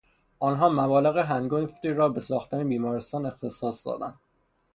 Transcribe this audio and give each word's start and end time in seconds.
آنها 0.39 0.69
مبالغ 0.69 1.17
هنگفتی 1.17 1.89
را 1.89 2.09
به 2.09 2.19
ساختن 2.19 2.69
بیمارستان 2.69 3.25
اختصاص 3.25 3.87
دادند. 3.87 4.13